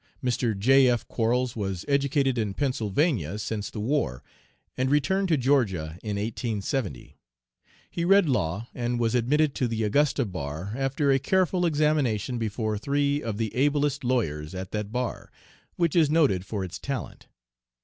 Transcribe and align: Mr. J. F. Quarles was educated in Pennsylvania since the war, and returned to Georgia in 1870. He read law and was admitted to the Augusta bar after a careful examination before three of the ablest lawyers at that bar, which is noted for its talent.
Mr. 0.23 0.57
J. 0.57 0.87
F. 0.87 1.07
Quarles 1.07 1.55
was 1.55 1.85
educated 1.87 2.35
in 2.35 2.55
Pennsylvania 2.55 3.37
since 3.37 3.69
the 3.69 3.79
war, 3.79 4.23
and 4.75 4.89
returned 4.89 5.27
to 5.27 5.37
Georgia 5.37 5.99
in 6.01 6.15
1870. 6.17 7.19
He 7.87 8.03
read 8.03 8.27
law 8.27 8.67
and 8.73 8.99
was 8.99 9.13
admitted 9.13 9.53
to 9.53 9.67
the 9.67 9.83
Augusta 9.83 10.25
bar 10.25 10.73
after 10.75 11.11
a 11.11 11.19
careful 11.19 11.67
examination 11.67 12.39
before 12.39 12.79
three 12.79 13.21
of 13.21 13.37
the 13.37 13.53
ablest 13.53 14.03
lawyers 14.03 14.55
at 14.55 14.71
that 14.71 14.91
bar, 14.91 15.31
which 15.75 15.95
is 15.95 16.09
noted 16.09 16.47
for 16.47 16.63
its 16.63 16.79
talent. 16.79 17.27